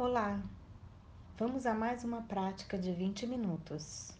[0.00, 0.40] Olá,
[1.36, 4.12] vamos a mais uma prática de 20 minutos.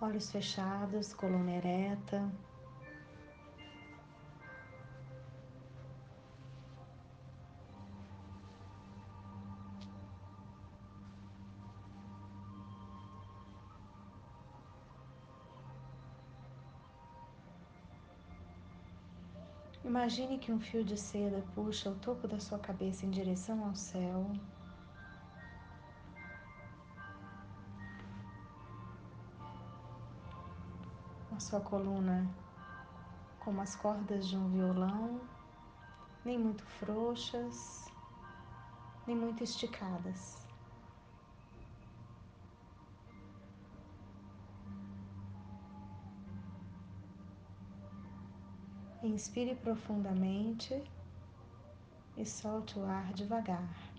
[0.00, 2.30] Olhos fechados, coluna ereta.
[19.84, 23.74] Imagine que um fio de seda puxa o topo da sua cabeça em direção ao
[23.74, 24.30] céu.
[31.34, 32.28] A sua coluna
[33.40, 35.20] como as cordas de um violão,
[36.24, 37.86] nem muito frouxas,
[39.04, 40.41] nem muito esticadas.
[49.04, 50.80] Inspire profundamente
[52.16, 53.91] e solte o ar devagar.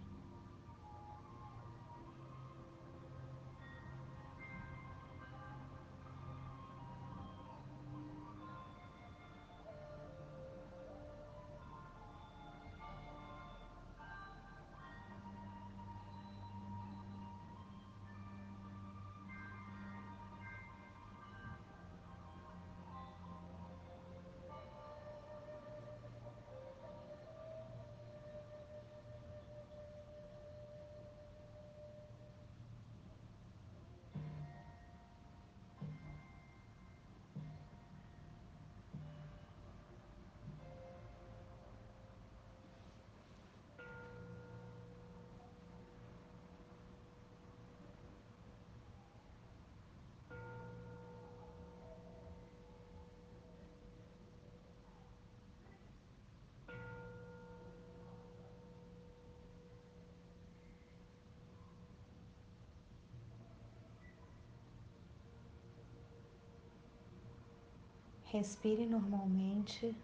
[68.33, 69.95] Respire normalmente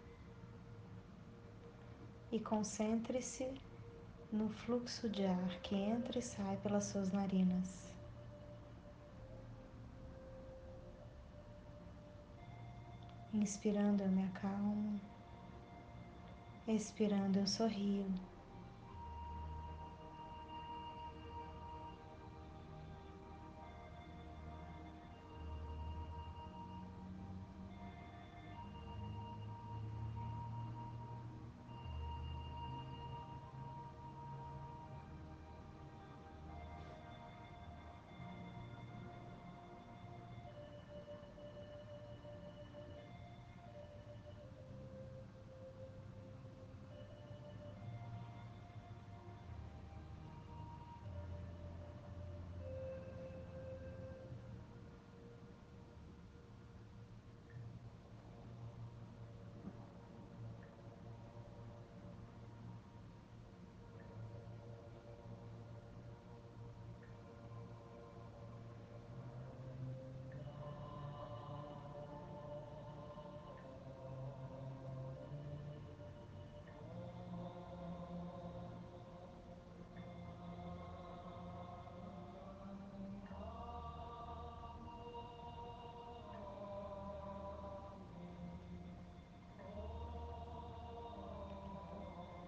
[2.30, 3.52] e concentre-se
[4.30, 7.92] no fluxo de ar que entra e sai pelas suas narinas.
[13.34, 15.00] Inspirando, eu me acalmo.
[16.68, 18.06] Expirando, eu sorrio.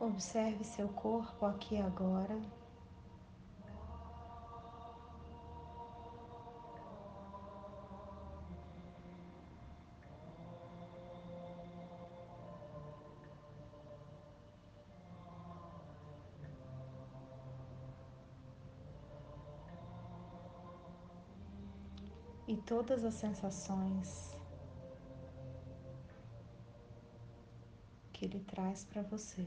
[0.02, 2.36] Observe seu corpo aqui agora.
[22.48, 24.36] E todas as sensações
[28.12, 29.46] que ele traz para você.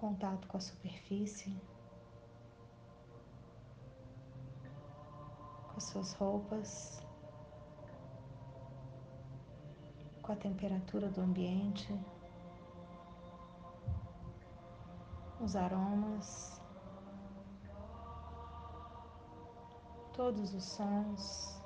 [0.00, 1.54] contato com a superfície,
[5.68, 7.02] com as suas roupas,
[10.22, 11.94] com a temperatura do ambiente,
[15.38, 16.62] os aromas,
[20.14, 21.60] todos os sons.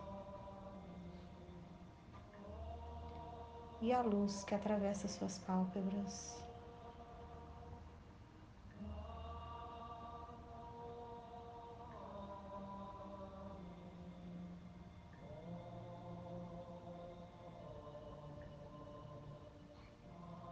[3.81, 6.44] e a luz que atravessa suas pálpebras.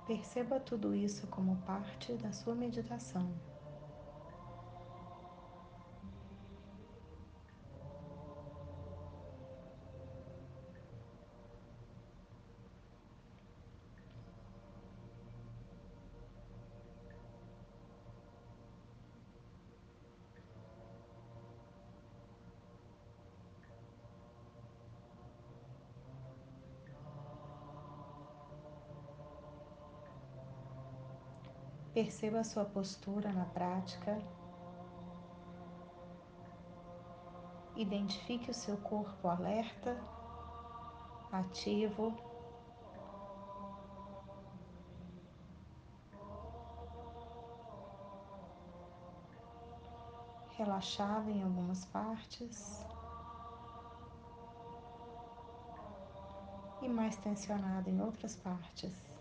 [0.04, 3.40] Perceba tudo isso como parte da sua meditação.
[32.02, 34.20] Perceba a sua postura na prática.
[37.76, 39.96] Identifique o seu corpo alerta,
[41.30, 42.12] ativo.
[50.56, 52.84] Relaxado em algumas partes
[56.82, 59.11] e mais tensionado em outras partes.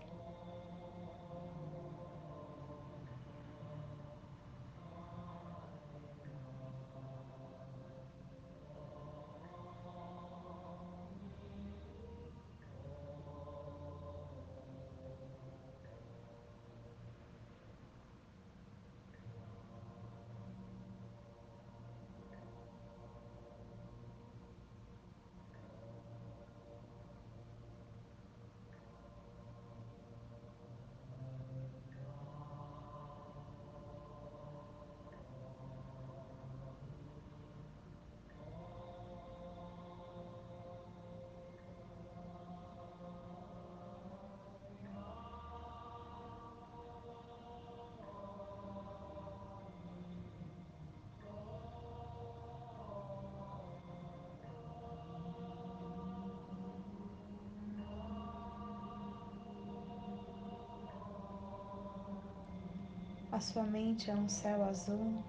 [63.32, 65.24] A sua mente é um céu azul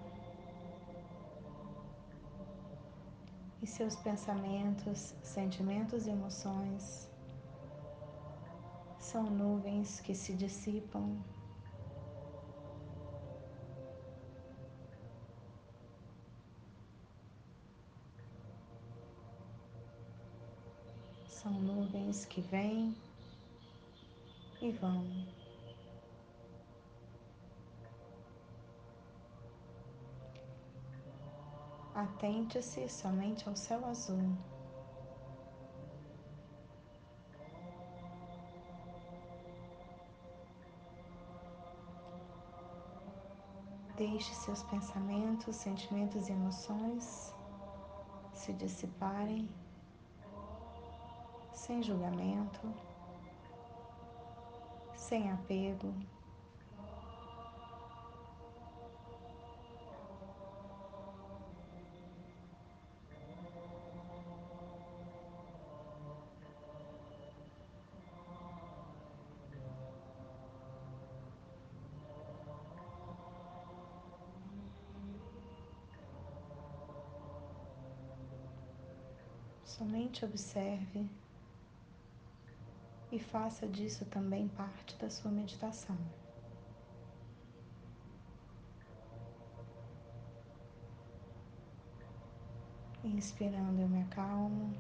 [3.63, 7.09] e seus pensamentos, sentimentos e emoções
[8.99, 11.17] são nuvens que se dissipam.
[21.27, 22.97] São nuvens que vêm
[24.61, 25.05] e vão.
[32.03, 34.37] Atente-se somente ao céu azul.
[43.97, 47.33] Deixe seus pensamentos, sentimentos e emoções
[48.35, 49.49] se dissiparem
[51.53, 52.75] sem julgamento,
[54.97, 55.95] sem apego.
[79.79, 81.09] Somente observe
[83.11, 85.97] e faça disso também parte da sua meditação.
[93.03, 94.77] Inspirando, eu me acalmo.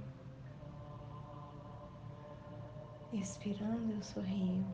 [3.14, 4.66] Expirando, eu sorrio.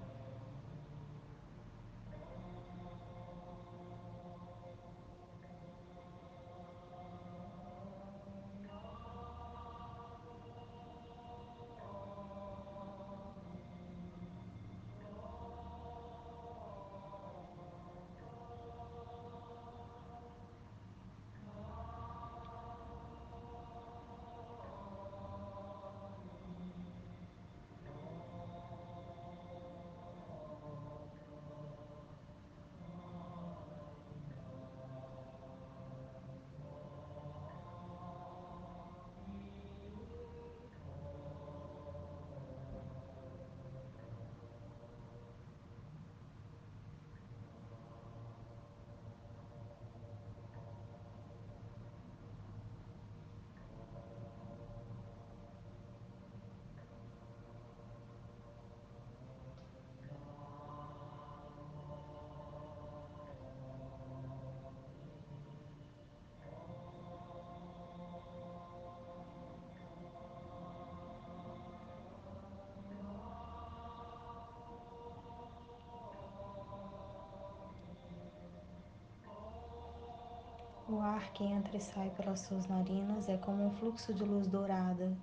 [80.91, 84.47] O ar que entra e sai pelas suas narinas é como um fluxo de luz
[84.47, 85.15] dourada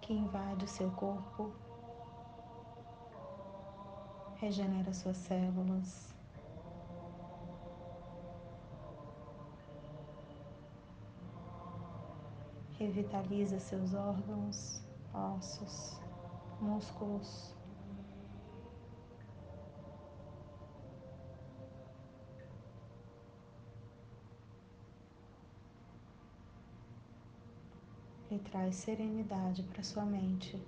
[0.00, 1.52] que invade o seu corpo,
[4.40, 6.12] regenera suas células,
[12.76, 14.82] revitaliza seus órgãos,
[15.14, 16.00] ossos,
[16.60, 17.54] músculos.
[28.36, 30.62] E traz serenidade para sua mente.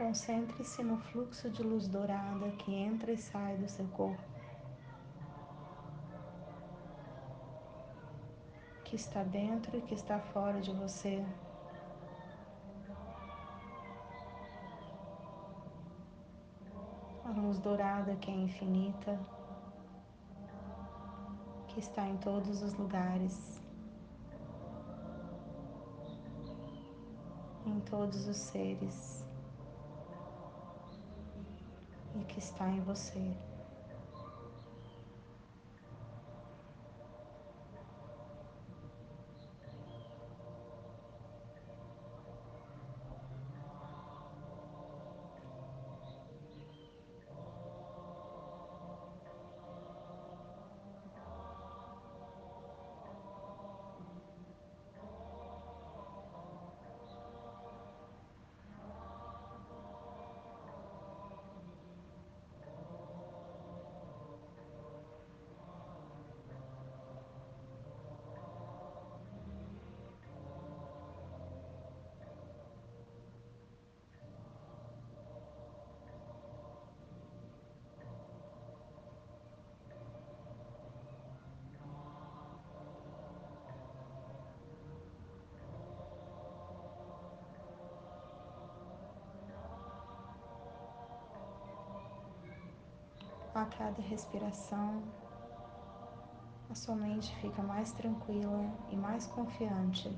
[0.00, 4.22] Concentre-se no fluxo de luz dourada que entra e sai do seu corpo,
[8.82, 11.22] que está dentro e que está fora de você.
[17.26, 19.20] A luz dourada que é infinita,
[21.68, 23.60] que está em todos os lugares,
[27.66, 29.20] em todos os seres.
[32.14, 33.49] e que está em você.
[93.52, 95.02] A cada respiração,
[96.68, 100.08] a sua mente fica mais tranquila e mais confiante.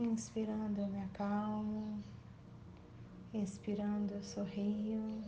[0.00, 2.02] Inspirando, eu me acalmo.
[3.34, 5.19] Expirando, eu sorrio.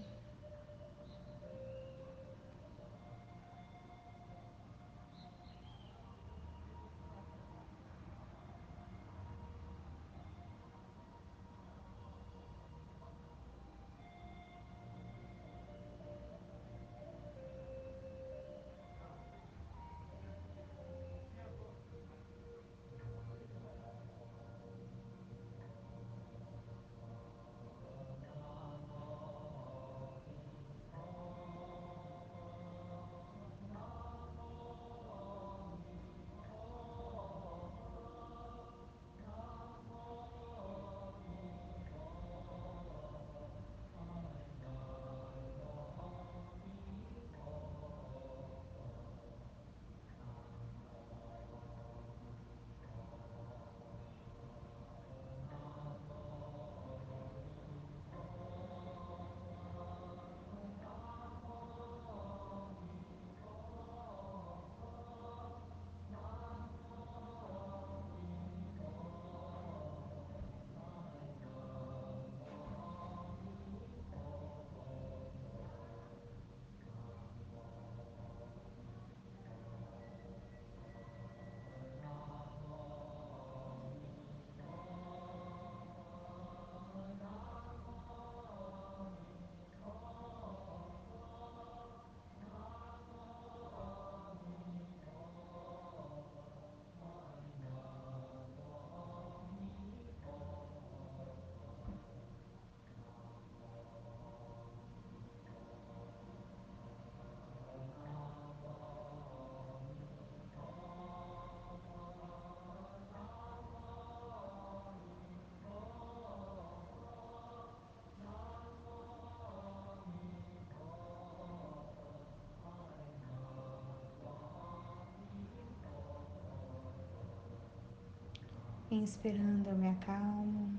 [128.93, 130.79] Inspirando, eu me acalmo.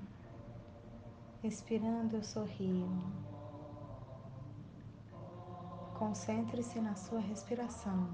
[1.43, 2.88] Expirando, eu sorrio.
[5.97, 8.08] Concentre-se na sua respiração.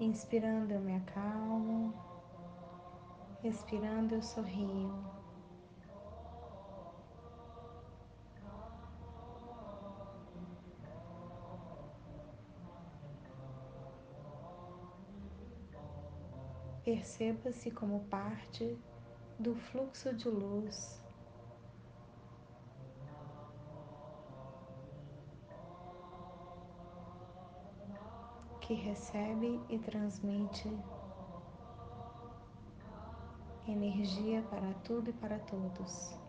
[0.00, 1.94] Inspirando, eu me acalmo.
[3.42, 4.92] Respirando, eu sorrio.
[16.84, 18.76] Perceba-se como parte
[19.38, 21.03] do fluxo de luz
[28.66, 30.74] que recebe e transmite
[33.68, 36.23] energia para tudo e para todos.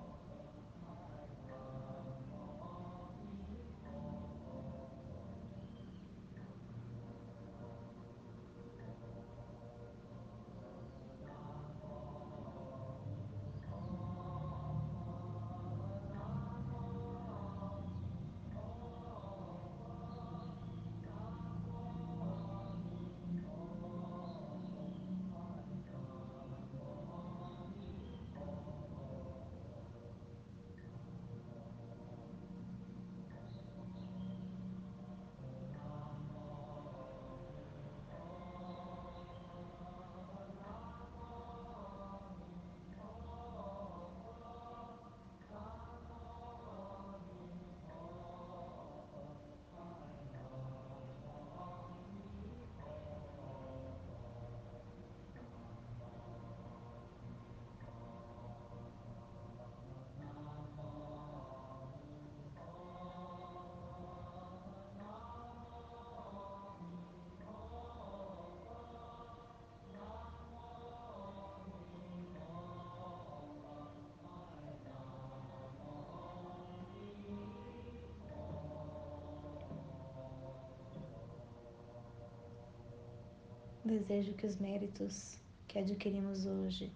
[83.85, 86.91] Desejo que os méritos que adquirimos hoje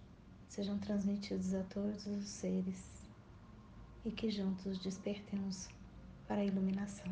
[0.48, 3.08] sejam transmitidos a todos os seres
[4.04, 5.68] e que juntos despertemos
[6.26, 7.06] para a iluminação.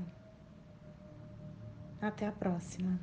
[2.01, 2.99] Até a próxima!